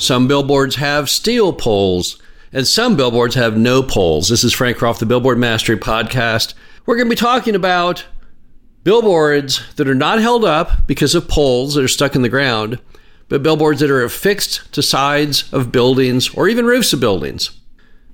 [0.00, 4.28] Some billboards have steel poles, and some billboards have no poles.
[4.28, 6.54] This is Frank Rolfe, the Billboard Mastery Podcast.
[6.86, 8.06] We're going to be talking about
[8.84, 12.78] billboards that are not held up because of poles that are stuck in the ground,
[13.28, 17.50] but billboards that are affixed to sides of buildings or even roofs of buildings.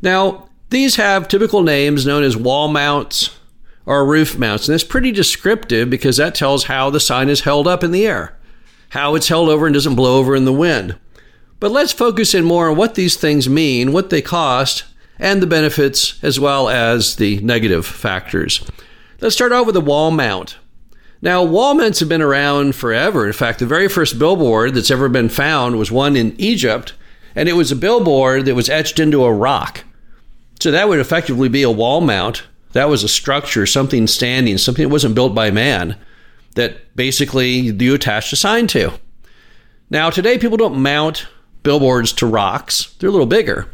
[0.00, 3.38] Now, these have typical names known as wall mounts
[3.84, 7.68] or roof mounts, and that's pretty descriptive because that tells how the sign is held
[7.68, 8.38] up in the air,
[8.88, 10.98] how it's held over and doesn't blow over in the wind.
[11.64, 14.84] But let's focus in more on what these things mean, what they cost,
[15.18, 18.62] and the benefits as well as the negative factors.
[19.22, 20.58] Let's start out with a wall mount.
[21.22, 23.26] Now, wall mounts have been around forever.
[23.26, 26.92] In fact, the very first billboard that's ever been found was one in Egypt,
[27.34, 29.84] and it was a billboard that was etched into a rock.
[30.60, 32.42] So that would effectively be a wall mount.
[32.72, 35.96] That was a structure, something standing, something that wasn't built by man,
[36.56, 38.92] that basically you attached a sign to.
[39.88, 41.26] Now, today people don't mount
[41.64, 42.94] billboards to rocks.
[42.98, 43.68] They're a little bigger.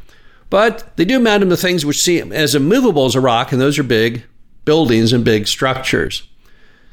[0.48, 3.60] But they do mount them to things which seem as immovable as a rock, and
[3.60, 4.24] those are big
[4.64, 6.26] buildings and big structures.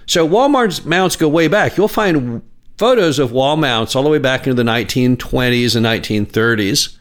[0.06, 1.78] So Walmart's mounts go way back.
[1.78, 2.42] You'll find
[2.78, 6.98] photos of wall mounts all the way back into the 1920s and 1930s.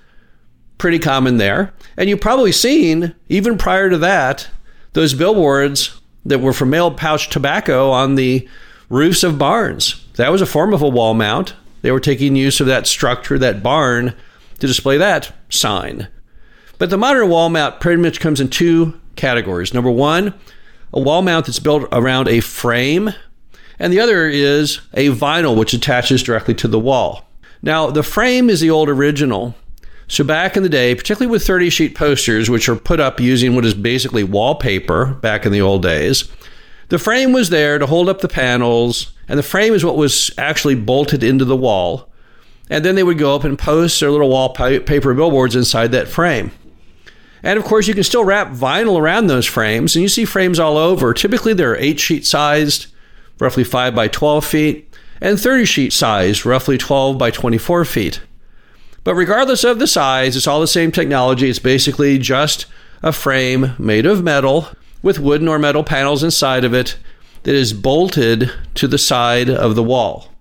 [0.78, 1.72] Pretty common there.
[1.96, 4.48] And you've probably seen, even prior to that,
[4.94, 8.48] those billboards that were for mail pouch tobacco on the
[8.88, 10.04] roofs of barns.
[10.14, 11.54] That was a form of a wall mount.
[11.82, 14.14] They were taking use of that structure, that barn,
[14.58, 16.08] to display that sign.
[16.78, 19.72] But the modern wall mount pretty much comes in two categories.
[19.72, 20.34] Number one,
[20.92, 23.12] a wall mount that's built around a frame,
[23.78, 27.26] and the other is a vinyl which attaches directly to the wall.
[27.62, 29.54] Now, the frame is the old original.
[30.08, 33.54] So, back in the day, particularly with 30 sheet posters, which are put up using
[33.54, 36.30] what is basically wallpaper back in the old days,
[36.88, 40.30] the frame was there to hold up the panels and the frame is what was
[40.38, 42.08] actually bolted into the wall.
[42.68, 46.50] And then they would go up and post their little wallpaper billboards inside that frame.
[47.42, 50.58] And of course, you can still wrap vinyl around those frames, and you see frames
[50.58, 51.14] all over.
[51.14, 52.88] Typically, they're eight sheet sized,
[53.38, 58.20] roughly 5 by 12 feet, and 30 sheet sized, roughly 12 by 24 feet.
[59.04, 61.48] But regardless of the size, it's all the same technology.
[61.48, 62.66] It's basically just
[63.02, 64.68] a frame made of metal
[65.02, 66.96] with wooden or metal panels inside of it
[67.46, 70.32] that is bolted to the side of the wall.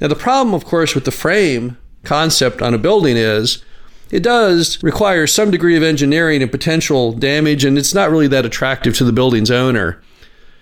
[0.00, 3.64] Now, the problem, of course, with the frame concept on a building is
[4.12, 8.46] it does require some degree of engineering and potential damage, and it's not really that
[8.46, 10.00] attractive to the building's owner.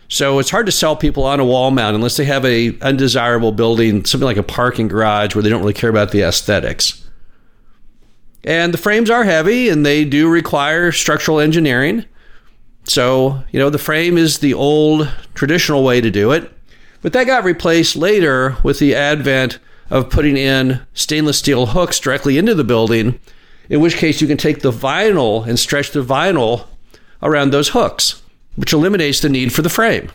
[0.08, 3.52] So it's hard to sell people on a wall mount unless they have a undesirable
[3.52, 7.06] building, something like a parking garage where they don't really care about the aesthetics.
[8.42, 12.06] And the frames are heavy and they do require structural engineering.
[12.84, 16.52] So, you know, the frame is the old traditional way to do it.
[17.02, 19.58] But that got replaced later with the advent
[19.88, 23.18] of putting in stainless steel hooks directly into the building,
[23.68, 26.66] in which case you can take the vinyl and stretch the vinyl
[27.22, 28.22] around those hooks,
[28.56, 30.10] which eliminates the need for the frame.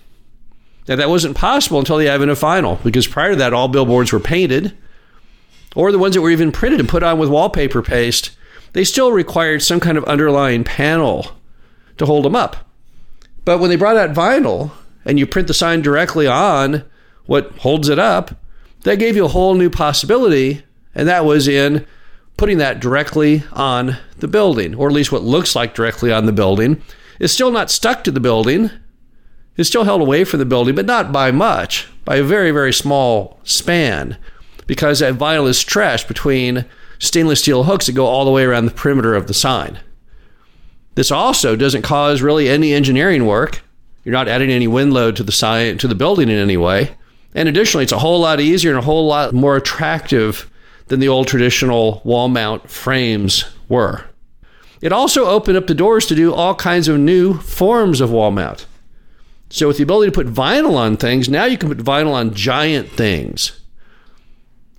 [0.88, 4.14] Now, that wasn't possible until the advent of vinyl, because prior to that, all billboards
[4.14, 4.78] were painted,
[5.76, 8.32] or the ones that were even printed and put on with wallpaper paste,
[8.74, 11.35] they still required some kind of underlying panel
[11.98, 12.58] to hold them up.
[13.44, 14.72] But when they brought out vinyl
[15.06, 16.84] and you print the sign directly on
[17.26, 18.36] what holds it up,
[18.82, 20.64] that gave you a whole new possibility,
[20.94, 21.86] and that was in
[22.38, 26.32] putting that directly on the building, or at least what looks like directly on the
[26.32, 26.82] building.
[27.20, 28.70] It's still not stuck to the building.
[29.58, 32.74] It's still held away from the building, but not by much, by a very, very
[32.74, 34.18] small span,
[34.68, 36.66] because that vinyl is stretched between
[37.00, 39.80] stainless steel hooks that go all the way around the perimeter of the sign.
[40.96, 43.62] This also doesn't cause really any engineering work.
[44.04, 46.96] You're not adding any wind load to the to the building in any way.
[47.34, 50.50] And additionally, it's a whole lot easier and a whole lot more attractive
[50.88, 54.06] than the old traditional wall mount frames were.
[54.82, 58.32] It also opened up the doors to do all kinds of new forms of wall
[58.32, 58.66] mount.
[59.50, 62.34] So, with the ability to put vinyl on things, now you can put vinyl on
[62.34, 63.60] giant things.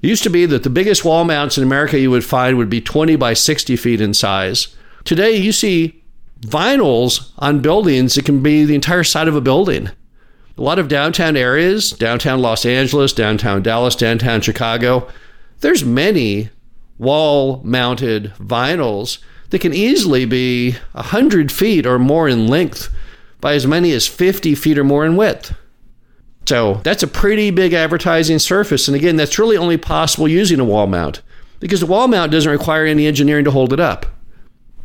[0.03, 2.71] It used to be that the biggest wall mounts in America you would find would
[2.71, 4.75] be 20 by 60 feet in size.
[5.05, 6.03] Today, you see
[6.41, 8.17] vinyls on buildings.
[8.17, 9.91] It can be the entire side of a building.
[10.59, 15.09] A lot of downtown areas, downtown Los Angeles, downtown Dallas, downtown Chicago,
[15.61, 16.51] there's many
[16.99, 19.19] wall mounted vinyls
[19.51, 22.89] that can easily be 100 feet or more in length
[23.41, 25.55] by as many as 50 feet or more in width.
[26.47, 28.89] So that's a pretty big advertising surface.
[28.89, 31.21] And again, that's really only possible using a wall mount
[31.61, 34.07] because the wall mount doesn't require any engineering to hold it up.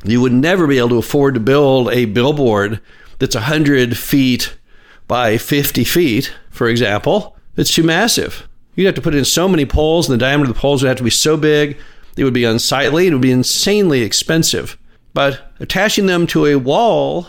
[0.03, 2.81] You would never be able to afford to build a billboard
[3.19, 4.55] that's 100 feet
[5.07, 7.37] by 50 feet, for example.
[7.55, 8.47] It's too massive.
[8.75, 10.87] You'd have to put in so many poles, and the diameter of the poles would
[10.87, 11.77] have to be so big,
[12.17, 14.77] it would be unsightly, it would be insanely expensive.
[15.13, 17.27] But attaching them to a wall,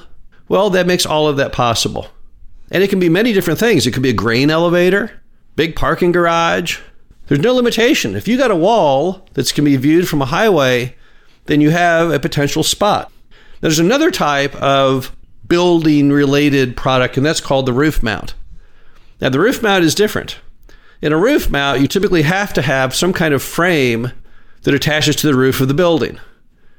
[0.48, 2.08] well, that makes all of that possible.
[2.70, 3.86] And it can be many different things.
[3.86, 5.20] It could be a grain elevator,
[5.56, 6.78] big parking garage.
[7.26, 8.16] There's no limitation.
[8.16, 10.96] If you got a wall that can be viewed from a highway,
[11.46, 13.10] then you have a potential spot.
[13.60, 15.14] There's another type of
[15.46, 18.34] building related product, and that's called the roof mount.
[19.20, 20.38] Now, the roof mount is different.
[21.00, 24.12] In a roof mount, you typically have to have some kind of frame
[24.62, 26.18] that attaches to the roof of the building.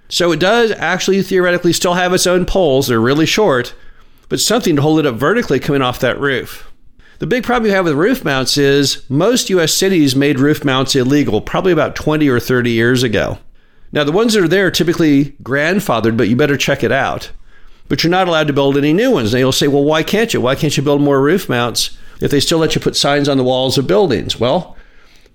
[0.09, 2.87] So it does actually theoretically still have its own poles.
[2.87, 3.73] They're really short,
[4.29, 6.71] but something to hold it up vertically coming off that roof.
[7.19, 10.95] The big problem you have with roof mounts is most US cities made roof mounts
[10.95, 13.37] illegal probably about 20 or 30 years ago.
[13.93, 17.31] Now, the ones that are there are typically grandfathered, but you better check it out.
[17.87, 19.33] But you're not allowed to build any new ones.
[19.33, 20.41] And you'll say, well, why can't you?
[20.41, 23.37] Why can't you build more roof mounts if they still let you put signs on
[23.37, 24.39] the walls of buildings?
[24.39, 24.75] Well,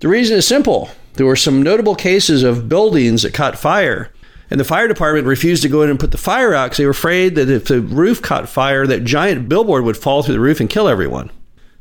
[0.01, 0.89] the reason is simple.
[1.13, 4.11] There were some notable cases of buildings that caught fire
[4.49, 6.85] and the fire department refused to go in and put the fire out because they
[6.85, 10.39] were afraid that if the roof caught fire, that giant billboard would fall through the
[10.39, 11.29] roof and kill everyone.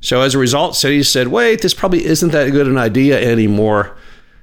[0.01, 3.97] So as a result, cities said, wait, this probably isn't that good an idea anymore.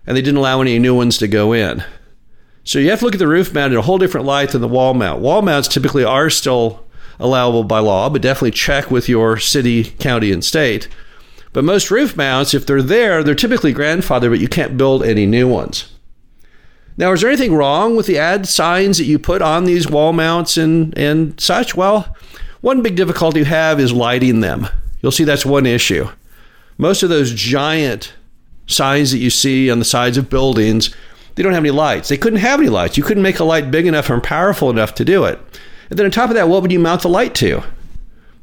[0.07, 1.83] And they didn't allow any new ones to go in.
[2.65, 4.61] So you have to look at the roof mount in a whole different light than
[4.61, 5.21] the wall mount.
[5.21, 6.83] Wall mounts typically are still
[7.19, 10.89] allowable by law, but definitely check with your city, county, and state.
[11.53, 15.25] But most roof mounts, if they're there, they're typically grandfathered, but you can't build any
[15.25, 15.93] new ones.
[16.97, 20.11] Now, is there anything wrong with the ad signs that you put on these wall
[20.11, 21.75] mounts and, and such?
[21.75, 22.15] Well,
[22.61, 24.67] one big difficulty you have is lighting them.
[25.01, 26.09] You'll see that's one issue.
[26.77, 28.13] Most of those giant
[28.65, 30.93] signs that you see on the sides of buildings,
[31.35, 32.09] they don't have any lights.
[32.09, 32.97] They couldn't have any lights.
[32.97, 35.39] You couldn't make a light big enough and powerful enough to do it.
[35.89, 37.63] And then on top of that, what would you mount the light to?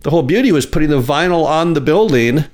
[0.01, 2.45] The whole beauty was putting the vinyl on the building,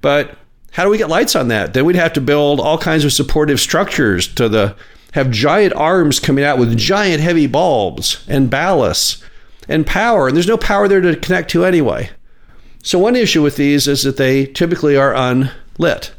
[0.00, 0.36] but
[0.72, 1.74] how do we get lights on that?
[1.74, 4.74] Then we'd have to build all kinds of supportive structures to the
[5.12, 9.22] have giant arms coming out with giant heavy bulbs and ballasts
[9.68, 12.10] and power, and there's no power there to connect to anyway.
[12.82, 16.12] So, one issue with these is that they typically are unlit.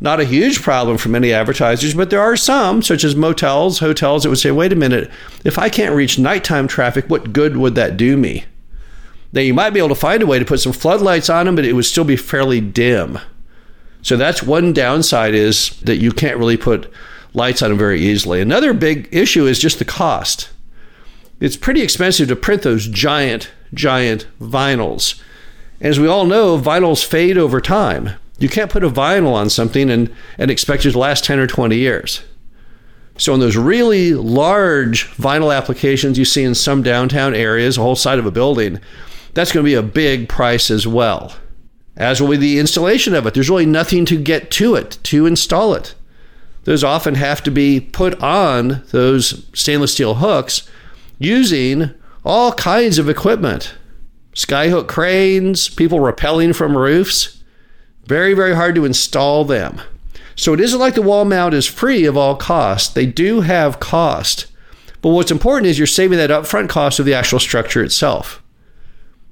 [0.00, 4.22] Not a huge problem for many advertisers, but there are some, such as motels, hotels,
[4.22, 5.10] that would say, wait a minute,
[5.44, 8.44] if I can't reach nighttime traffic, what good would that do me?
[9.32, 11.56] Now, you might be able to find a way to put some floodlights on them,
[11.56, 13.18] but it would still be fairly dim.
[14.02, 16.92] So, that's one downside is that you can't really put
[17.32, 18.40] lights on them very easily.
[18.40, 20.50] Another big issue is just the cost.
[21.40, 25.20] It's pretty expensive to print those giant, giant vinyls.
[25.80, 28.10] As we all know, vinyls fade over time.
[28.38, 31.46] You can't put a vinyl on something and, and expect it to last 10 or
[31.46, 32.22] 20 years.
[33.18, 37.96] So, in those really large vinyl applications you see in some downtown areas, a whole
[37.96, 38.78] side of a building,
[39.32, 41.34] that's going to be a big price as well.
[41.96, 43.32] As will be the installation of it.
[43.32, 45.94] There's really nothing to get to it to install it
[46.66, 50.68] those often have to be put on those stainless steel hooks
[51.16, 53.74] using all kinds of equipment
[54.34, 57.35] skyhook cranes, people rappelling from roofs.
[58.06, 59.80] Very, very hard to install them.
[60.36, 62.94] So it isn't like the wall mount is free of all cost.
[62.94, 64.46] They do have cost.
[65.00, 68.42] But what's important is you're saving that upfront cost of the actual structure itself.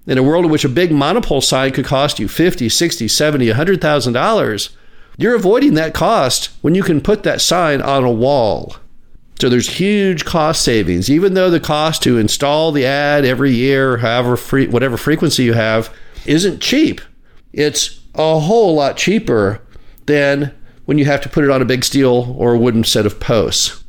[0.07, 3.47] In a world in which a big monopole sign could cost you 50, 60, 70,
[3.49, 4.71] $100,000,
[5.17, 8.77] you're avoiding that cost when you can put that sign on a wall.
[9.41, 13.99] So there's huge cost savings, even though the cost to install the ad every year,
[13.99, 17.01] however free, whatever frequency you have, isn't cheap.
[17.53, 19.61] It's a whole lot cheaper
[20.07, 20.55] than
[20.85, 23.21] when you have to put it on a big steel or a wooden set of
[23.21, 23.83] posts.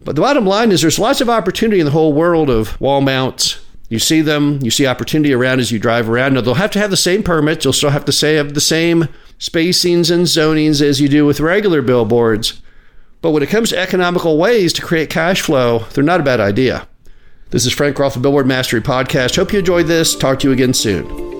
[0.00, 3.00] But the bottom line is there's lots of opportunity in the whole world of wall
[3.00, 3.60] mounts.
[3.88, 6.34] You see them, you see opportunity around as you drive around.
[6.34, 8.60] Now they'll have to have the same permits, you'll still have to say have the
[8.60, 12.60] same spacings and zonings as you do with regular billboards.
[13.20, 16.40] But when it comes to economical ways to create cash flow, they're not a bad
[16.40, 16.86] idea.
[17.50, 19.36] This is Frank Rolfe, the Billboard Mastery Podcast.
[19.36, 20.14] Hope you enjoyed this.
[20.14, 21.37] Talk to you again soon.